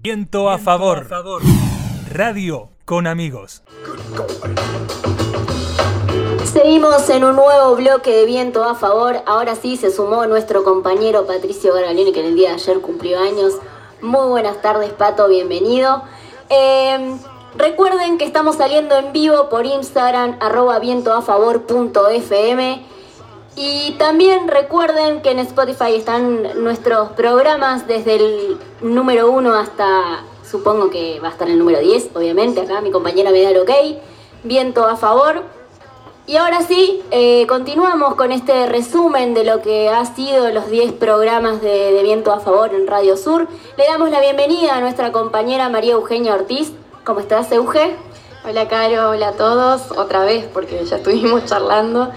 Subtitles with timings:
[0.00, 1.08] Viento a favor.
[2.12, 3.64] Radio con amigos.
[6.44, 9.16] Seguimos en un nuevo bloque de viento a favor.
[9.26, 13.18] Ahora sí se sumó nuestro compañero Patricio Gargalini, que en el día de ayer cumplió
[13.18, 13.54] años.
[14.00, 16.04] Muy buenas tardes, Pato, bienvenido.
[16.48, 17.16] Eh,
[17.56, 22.86] recuerden que estamos saliendo en vivo por Instagram, arroba vientoafavor.fm.
[23.60, 30.90] Y también recuerden que en Spotify están nuestros programas desde el número 1 hasta, supongo
[30.90, 32.60] que va a estar el número 10, obviamente.
[32.60, 33.70] Acá mi compañera me da el ok.
[34.44, 35.42] Viento a favor.
[36.28, 40.92] Y ahora sí, eh, continuamos con este resumen de lo que ha sido los 10
[40.92, 43.48] programas de, de, Viento a Favor en Radio Sur.
[43.76, 46.74] Le damos la bienvenida a nuestra compañera María Eugenia Ortiz.
[47.02, 47.96] ¿Cómo estás, Euge?
[48.48, 49.10] Hola, Caro.
[49.10, 49.90] Hola a todos.
[49.98, 52.12] Otra vez, porque ya estuvimos charlando.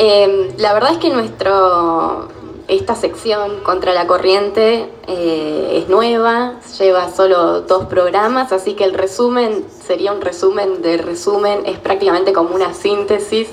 [0.00, 2.28] Eh, la verdad es que nuestro,
[2.68, 8.94] esta sección contra la corriente eh, es nueva, lleva solo dos programas, así que el
[8.94, 13.48] resumen sería un resumen de resumen, es prácticamente como una síntesis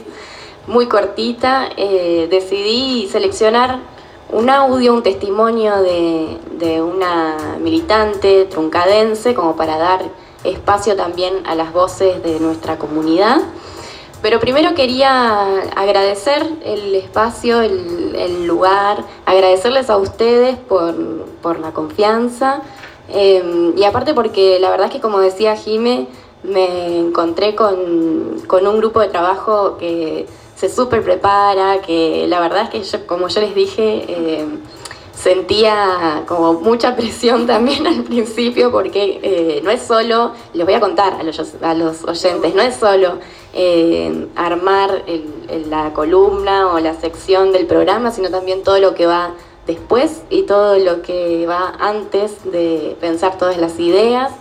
[0.68, 1.68] muy cortita.
[1.78, 3.80] Eh, decidí seleccionar
[4.30, 10.04] un audio, un testimonio de, de una militante truncadense, como para dar
[10.44, 13.42] espacio también a las voces de nuestra comunidad.
[14.26, 20.96] Pero primero quería agradecer el espacio, el, lugar, agradecerles a ustedes por,
[21.44, 22.64] por la confianza.
[23.10, 26.08] Eh, y aparte porque la verdad es que como decía Jime,
[26.42, 32.68] me encontré con, con un grupo de trabajo que se súper prepara, que la verdad
[32.74, 34.46] es que como yo les dije, eh,
[35.16, 40.80] sentía como mucha presión también al principio porque eh, no es solo, les voy a
[40.80, 41.20] contar
[41.62, 43.20] a los oyentes, no es solo
[43.56, 45.04] eh, armar
[45.70, 49.32] la columna o la sección del programa, sino también todo lo que va
[49.66, 54.32] después y todo lo que va antes de pensar todas las ideas.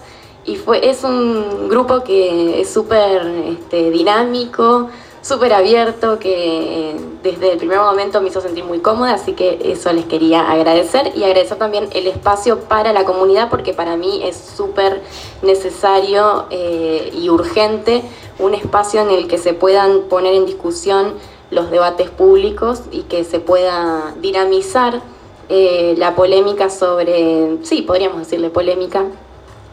[0.45, 4.91] Y fue, es un grupo que es súper este, dinámico,
[5.25, 9.59] súper abierto, que eh, desde el primer momento me hizo sentir muy cómoda, así que
[9.73, 14.21] eso les quería agradecer y agradecer también el espacio para la comunidad, porque para mí
[14.23, 15.01] es súper
[15.41, 18.03] necesario eh, y urgente
[18.39, 21.15] un espacio en el que se puedan poner en discusión
[21.51, 25.01] los debates públicos y que se pueda dinamizar
[25.49, 29.05] eh, la polémica sobre, sí, podríamos decirle polémica,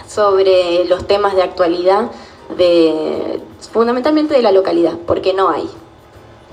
[0.08, 2.10] sobre los temas de actualidad
[2.58, 5.70] de fundamentalmente de la localidad, porque no hay,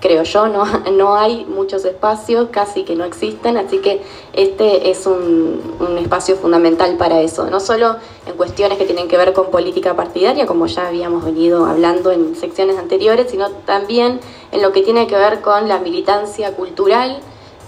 [0.01, 4.03] creo yo, no, no hay muchos espacios, casi que no existen, así que
[4.33, 7.97] este es un, un, espacio fundamental para eso, no solo
[8.27, 12.37] en cuestiones que tienen que ver con política partidaria, como ya habíamos venido hablando en
[12.37, 14.21] secciones anteriores, sino también
[14.53, 17.21] en lo que tiene que ver con la militancia cultural,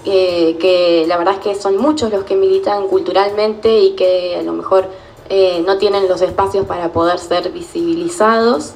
[0.06, 4.42] eh, que la verdad es que son muchos los que militan culturalmente y que a
[4.42, 4.88] lo mejor
[5.28, 8.72] eh, no tienen los espacios para poder ser visibilizados.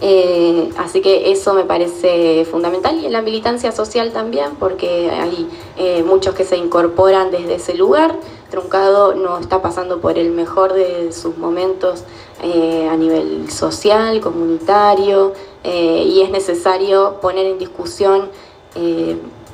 [0.00, 5.48] Eh, así que eso me parece fundamental y en la militancia social también, porque hay
[5.76, 8.14] eh, muchos que se incorporan desde ese lugar.
[8.50, 12.04] Truncado no está pasando por el mejor de sus momentos
[12.42, 15.32] eh, a nivel social, comunitario,
[15.64, 18.30] y es necesario poner en discusión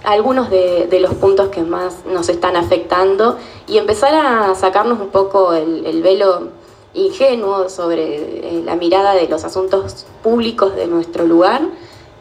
[0.05, 5.55] algunos de, los puntos que más nos están afectando y empezar a sacarnos un poco
[5.55, 6.51] el velo
[6.95, 11.63] ingenuo sobre eh, la mirada de los asuntos públicos de nuestro lugar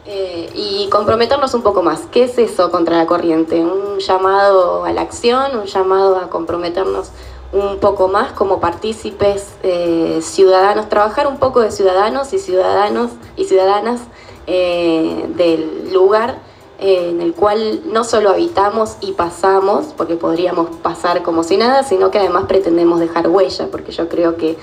[0.06, 2.02] eh, y comprometernos un poco más.
[2.10, 3.60] ¿Qué es eso contra la corriente?
[3.60, 7.10] Un llamado a la acción, un llamado a comprometernos
[7.52, 13.44] un poco más como partícipes eh, ciudadanos, trabajar un poco de ciudadanos y ciudadanos y
[13.44, 14.00] ciudadanas
[14.46, 16.36] del lugar
[16.78, 22.10] en el cual no solo habitamos y pasamos, porque podríamos pasar como si nada, sino
[22.10, 24.56] que además pretendemos dejar huella, porque yo creo que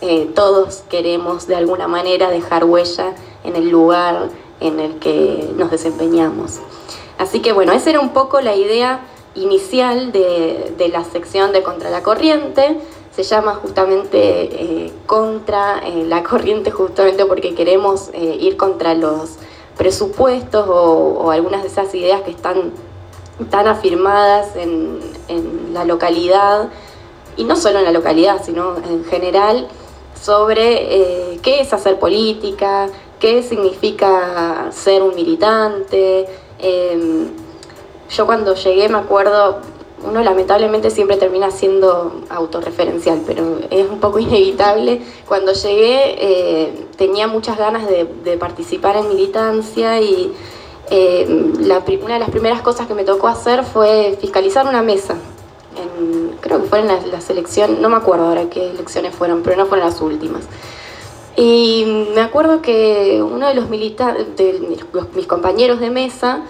[0.00, 3.14] eh, todos queremos de alguna manera dejar huella
[3.44, 4.28] en el lugar
[4.60, 6.60] en el que nos desempeñamos.
[7.18, 9.00] Así que bueno, esa era un poco la idea
[9.34, 12.78] inicial de, de la sección de Contra la Corriente.
[13.14, 19.38] Se llama justamente eh, Contra eh, la Corriente, justamente porque queremos ir contra los
[19.78, 22.72] presupuestos o, algunas de esas ideas que están
[23.48, 24.98] tan afirmadas en,
[25.72, 26.70] la localidad,
[27.36, 29.68] y no solo en la localidad, sino en general,
[30.20, 32.88] sobre eh, qué es hacer política,
[33.20, 36.26] qué significa ser un militante.
[36.58, 37.28] Eh,
[38.10, 39.60] yo cuando llegué me acuerdo,
[40.04, 45.02] uno lamentablemente siempre termina siendo autorreferencial, pero es un poco inevitable.
[45.26, 48.06] Cuando llegué eh, tenía muchas ganas de,
[48.38, 50.32] participar en militancia y
[50.90, 51.26] eh,
[52.02, 55.16] una de las primeras cosas que me tocó hacer fue fiscalizar una mesa
[56.40, 59.66] creo que fueron las, las elecciones, no me acuerdo ahora qué elecciones fueron, pero no
[59.66, 60.44] fueron las últimas.
[61.36, 64.78] Y me acuerdo que uno de los militantes, de
[65.14, 66.42] mis compañeros de mesa,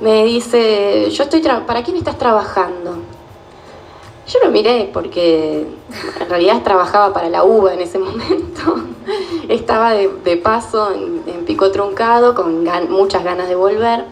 [0.00, 2.98] me dice, yo estoy, ¿para quién estás trabajando?
[4.28, 5.66] Yo lo miré porque
[6.20, 8.76] en realidad trabajaba para la UBA en ese momento.
[9.48, 14.04] Estaba de, paso en, Pico Truncado con muchas ganas de volver.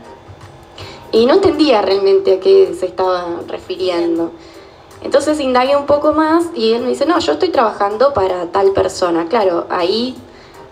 [1.13, 4.33] Y no entendía realmente a qué se estaba refiriendo.
[5.03, 8.73] Entonces indagué un poco más y él me dice, no, yo estoy trabajando para tal
[8.73, 9.27] persona.
[9.29, 10.17] Claro, ahí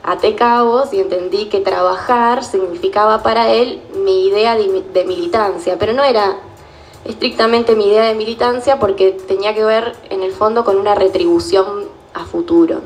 [0.04, 6.04] até cabos y entendí que trabajar significaba para él mi idea de, militancia, pero no
[6.04, 6.36] era
[7.06, 11.86] estrictamente mi idea de militancia porque tenía que ver en el fondo con una retribución
[12.12, 12.82] a futuro.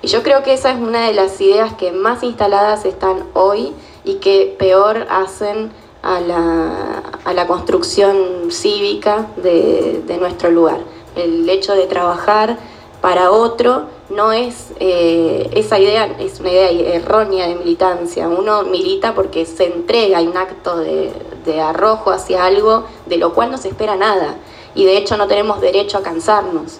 [0.00, 3.72] Y yo creo que esa es una de las ideas que más instaladas están hoy
[4.04, 5.72] y que peor hacen
[6.02, 10.78] a la, construcción cívica de, nuestro lugar.
[11.16, 12.58] El hecho de trabajar
[13.04, 18.28] para otro no es eh, esa idea, es una idea errónea de militancia.
[18.28, 21.12] Uno milita porque se entrega en un acto de,
[21.60, 24.36] arrojo hacia algo de lo cual no se espera nada.
[24.74, 26.78] Y de hecho no tenemos derecho a cansarnos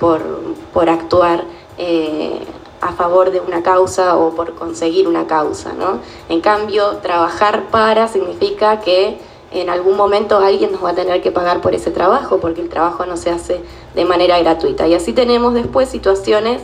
[0.00, 1.44] por, actuar
[1.76, 2.40] eh,
[2.80, 5.98] a favor de una causa o por conseguir una causa, ¿no?
[6.30, 9.18] En cambio, trabajar para significa que
[9.52, 12.68] en algún momento alguien nos va a tener que pagar por ese trabajo, porque el
[12.68, 13.60] trabajo no se hace
[13.94, 14.86] de manera gratuita.
[14.88, 16.62] Y así tenemos después situaciones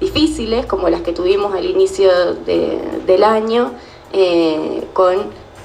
[0.00, 2.10] difíciles, como las que tuvimos al inicio
[2.44, 3.72] del año,
[4.12, 5.16] eh, con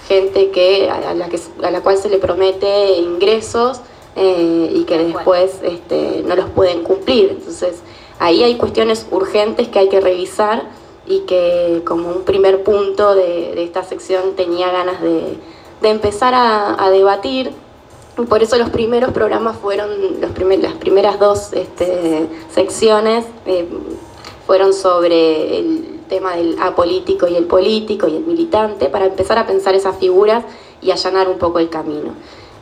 [0.08, 3.82] gente que a, la que, a la cual se le promete ingresos
[4.16, 7.32] eh, y que después este, no los pueden cumplir.
[7.32, 7.82] Entonces,
[8.20, 10.64] ahí hay cuestiones urgentes que hay que revisar
[11.08, 15.38] y que como un primer punto de, esta sección tenía ganas de,
[15.82, 17.52] empezar a, debatir.
[18.30, 19.90] Por eso los primeros programas fueron,
[20.20, 23.68] los las primeras dos este, secciones eh,
[24.48, 29.46] fueron sobre el tema del apolítico y el político y el militante, para empezar a
[29.46, 30.44] pensar esas figuras
[30.82, 32.14] y allanar un poco el camino.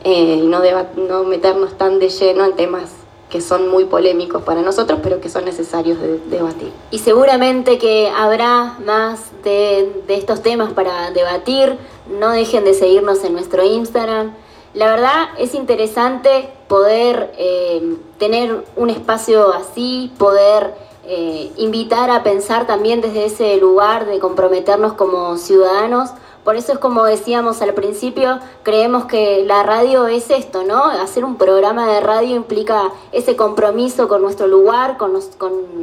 [0.04, 0.60] Eh, y no,
[1.08, 5.28] no meternos tan de lleno en temas que son muy polémicos para nosotros, pero que
[5.28, 6.72] son necesarios de, debatir.
[6.90, 11.76] Y seguramente que habrá más de, estos temas para debatir.
[12.20, 14.32] No dejen de seguirnos en nuestro Instagram.
[14.74, 20.74] La verdad es interesante poder eh, tener un espacio así, poder
[21.04, 26.10] eh, invitar a pensar también desde ese lugar de comprometernos como ciudadanos
[26.46, 30.84] por eso es como decíamos al principio, creemos que la radio es esto, ¿no?
[30.84, 35.12] Hacer un programa de radio implica ese compromiso con nuestro lugar, con,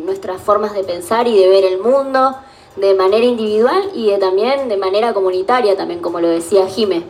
[0.05, 2.37] nuestras formas de pensar y de ver el mundo
[2.77, 7.03] de manera individual y de, también de manera comunitaria, también como lo decía Jime.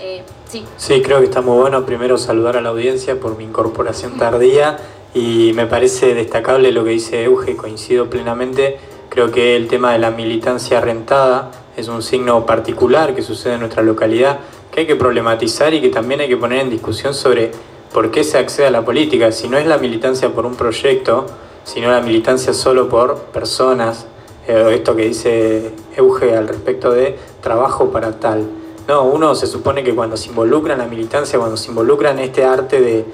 [0.00, 0.64] Eh, sí.
[0.78, 4.78] sí, creo que está muy bueno primero saludar a la audiencia por mi incorporación tardía
[5.14, 8.80] y me parece destacable lo que dice Euge, coincido plenamente.
[9.10, 13.60] Creo que el tema de la militancia rentada es un signo particular que sucede en
[13.60, 14.40] nuestra localidad,
[14.72, 17.52] que hay que problematizar y que también hay que poner en discusión sobre
[17.92, 19.30] por qué se accede a la política.
[19.30, 21.26] Si no es la militancia por un proyecto,
[21.62, 24.06] sino la militancia solo por personas,
[24.48, 28.44] eh, esto que dice Euge al respecto de trabajo para tal.
[28.88, 32.18] No, uno se supone que cuando se involucra en la militancia, cuando se involucra en
[32.18, 33.04] este arte de,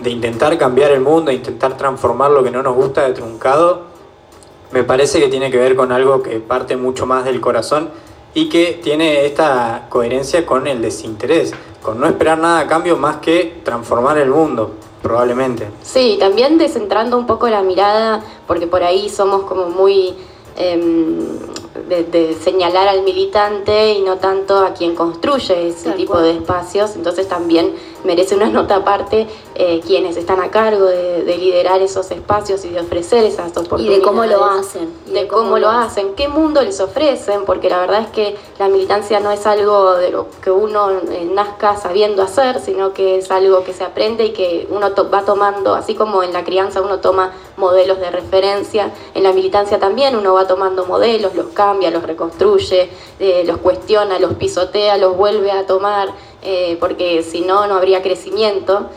[0.00, 3.87] de intentar cambiar el mundo, de intentar transformar lo que no nos gusta de truncado,
[4.70, 7.90] me parece que tiene que ver con algo que parte mucho más del corazón
[8.34, 13.16] y que tiene esta coherencia con el desinterés, con no esperar nada a cambio más
[13.16, 14.72] que transformar el mundo,
[15.02, 15.68] probablemente.
[15.82, 20.14] Sí, también descentrando un poco la mirada, porque por ahí somos como muy...
[20.56, 21.38] Em,
[21.88, 26.96] de, señalar al militante y no tanto a quien construye ese tipo de espacios.
[26.96, 32.64] Entonces también merece una nota aparte eh, quienes están a cargo de, liderar esos espacios
[32.64, 33.98] y de ofrecer esas oportunidades.
[33.98, 34.92] Y de cómo lo hacen.
[35.06, 39.20] De, cómo, lo hacen, qué mundo les ofrecen, porque la verdad es que la militancia
[39.20, 43.62] no es algo de lo que uno eh, nazca sabiendo hacer, sino que es algo
[43.64, 47.32] que se aprende y que uno va tomando, así como en la crianza uno toma
[47.56, 52.90] modelos de referencia, en la militancia también uno va tomando modelos, los cambia, los reconstruye,
[53.18, 56.08] eh, los cuestiona, los pisotea, los vuelve a tomar
[56.50, 58.88] eh, porque si no, no habría crecimiento.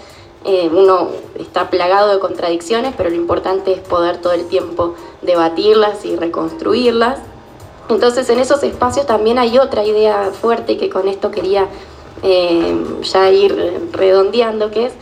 [0.45, 6.05] Eh, uno está plagado de contradicciones, pero lo importante es poder todo el tiempo debatirlas
[6.05, 7.19] y reconstruirlas.
[7.89, 11.67] Entonces en esos espacios también hay otra idea fuerte que con esto quería
[12.23, 14.93] eh, ya ir redondeando, que es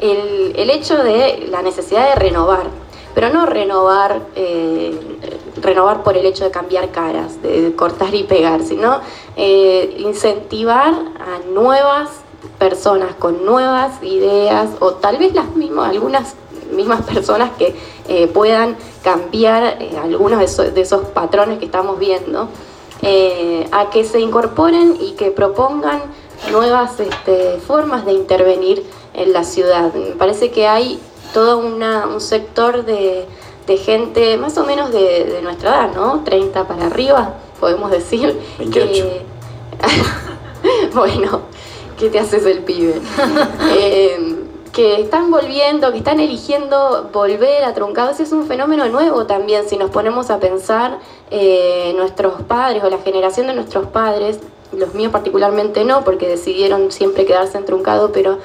[0.00, 2.68] el, el hecho de la necesidad de renovar
[3.18, 4.20] pero no renovar,
[5.60, 9.00] renovar por el hecho de cambiar caras, de cortar y pegar, sino
[9.36, 12.10] eh, incentivar a nuevas
[12.58, 16.34] personas con nuevas ideas o tal vez las mismas, algunas
[16.72, 17.74] mismas personas que
[18.08, 22.48] eh, puedan cambiar eh, algunos de esos, patrones que estamos viendo,
[23.70, 26.02] a que se incorporen y que propongan
[26.50, 28.84] nuevas este, formas de intervenir
[29.14, 29.94] en la ciudad.
[29.94, 31.00] Me parece que hay
[31.32, 33.26] todo un sector de,
[33.76, 36.22] gente más o menos de, nuestra edad, ¿no?
[36.24, 38.38] 30 para arriba, podemos decir.
[38.72, 39.22] Que...
[40.94, 41.42] bueno,
[41.98, 43.00] ¿qué te haces el pibe?
[44.78, 49.76] que están volviendo, que están eligiendo volver a truncados, es un fenómeno nuevo también, si
[49.76, 51.00] nos ponemos a pensar
[51.32, 54.38] eh, nuestros padres o la generación de nuestros padres,
[54.70, 58.38] los míos particularmente no, porque decidieron siempre quedarse en truncado, pero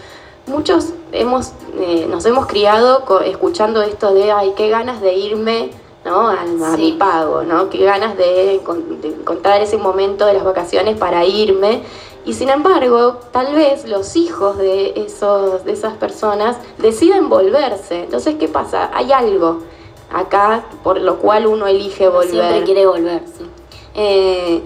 [0.48, 5.72] muchos hemos, eh, nos hemos criado escuchando esto de, ay, qué ganas de irme
[6.06, 6.30] ¿no?
[6.30, 6.44] a,
[6.78, 7.70] mi pago, ¿no?
[7.70, 8.62] qué ganas de,
[9.02, 11.84] de encontrar ese momento de las vacaciones para irme.
[12.26, 18.04] Y sin embargo, tal vez los hijos de, esos, de esas personas deciden volverse.
[18.04, 18.92] Entonces, ¿qué pasa?
[18.94, 19.60] Hay algo
[20.12, 22.30] acá por lo cual uno elige volver.
[22.30, 23.46] Siempre quiere volver, sí.
[23.96, 24.64] Eh,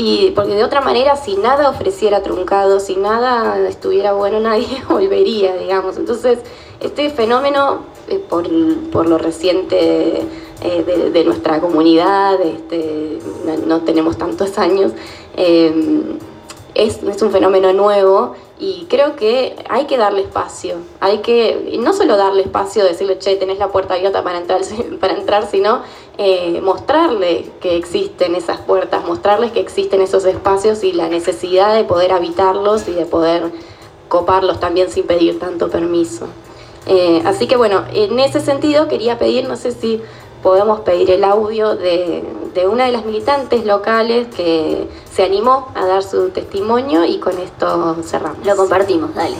[0.00, 5.56] y porque de otra manera, si nada ofreciera truncado, si nada estuviera bueno, nadie volvería,
[5.56, 5.96] digamos.
[5.96, 6.38] Entonces,
[6.78, 8.48] este fenómeno, eh, por,
[8.92, 10.22] por, lo reciente
[10.62, 13.18] eh, de, nuestra comunidad, este,
[13.66, 14.92] no, tenemos tantos años,
[16.74, 20.76] es, un fenómeno nuevo y creo que hay que darle espacio.
[21.00, 24.60] Hay que, no solo darle espacio, decirle, che, tenés la puerta abierta para entrar,
[25.00, 25.82] para entrar sino
[26.18, 31.84] eh, mostrarle que existen esas puertas, mostrarles que existen esos espacios y la necesidad de
[31.84, 33.52] poder habitarlos y de poder
[34.08, 36.26] coparlos también sin pedir tanto permiso.
[36.86, 40.02] Eh, así que bueno, en ese sentido quería pedir, no sé si
[40.42, 42.24] podemos pedir el audio de,
[42.68, 47.96] una de las militantes locales que se animó a dar su testimonio y con esto
[48.02, 48.44] cerramos.
[48.44, 49.36] Lo compartimos, dale.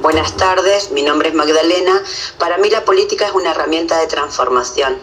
[0.00, 2.02] Buenas tardes, mi nombre es Magdalena.
[2.38, 4.98] Para mí la política es una herramienta de transformación,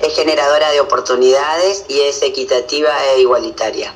[0.00, 3.94] es generadora de oportunidades y es equitativa e igualitaria.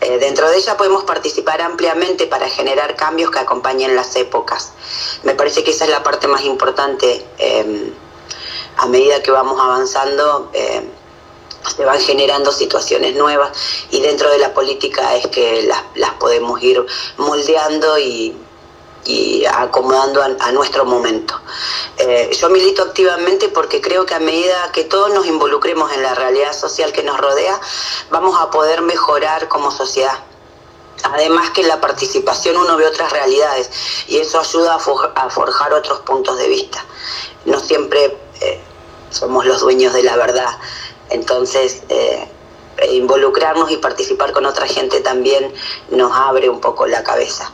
[0.00, 4.72] Eh, dentro de ella podemos participar ampliamente para generar cambios que acompañen las épocas.
[5.22, 7.24] Me parece que esa es la parte más importante.
[7.38, 7.92] Eh,
[8.76, 10.82] a medida que vamos avanzando eh,
[11.76, 13.50] se van generando situaciones nuevas
[13.90, 15.62] y dentro de la política es que
[15.94, 16.84] las, podemos ir
[17.16, 18.36] moldeando y,
[19.50, 21.40] acomodando a, nuestro momento.
[21.98, 26.14] Eh, yo milito activamente porque creo que a medida que todos nos involucremos en la
[26.14, 27.60] realidad social que nos rodea,
[28.10, 30.18] vamos a poder mejorar como sociedad.
[31.02, 33.70] Además que en la participación uno ve otras realidades
[34.08, 36.84] y eso ayuda a forjar otros puntos de vista.
[37.44, 38.60] No siempre eh,
[39.10, 40.58] somos los dueños de la verdad.
[41.10, 42.26] Entonces, eh,
[42.90, 45.52] involucrarnos y participar con otra gente también
[45.90, 47.50] nos abre un poco la cabeza.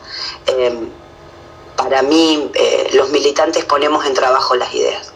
[0.46, 0.90] Em,
[1.82, 5.12] para mí, eh, los militantes ponemos en trabajo las ideas.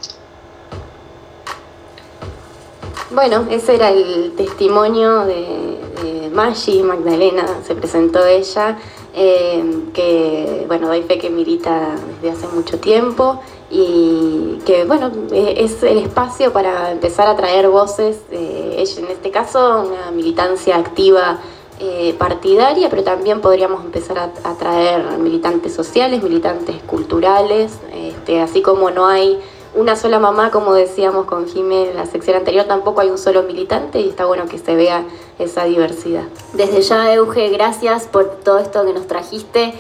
[3.11, 8.76] Bueno, ese era el testimonio de, de Maggi, Magdalena, se presentó ella,
[9.14, 13.40] que, bueno, doy fe que milita desde hace mucho tiempo
[13.71, 19.30] y que bueno, e, es el espacio para empezar a traer voces, eh, en este
[19.30, 21.38] caso una militancia activa
[21.81, 28.90] eh, partidaria, pero también podríamos empezar a, traer militantes sociales, militantes culturales, este, así como
[28.90, 29.38] no hay
[29.75, 33.43] una sola mamá, como decíamos con Jimé en la sección anterior, tampoco hay un solo
[33.43, 35.04] militante y está bueno que se vea
[35.38, 36.25] esa diversidad.
[36.52, 39.75] Desde ya, Euge, gracias por todo esto que nos trajiste.